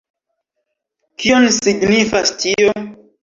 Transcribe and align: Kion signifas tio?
Kion 1.25 1.45
signifas 1.57 2.31
tio? 2.45 2.73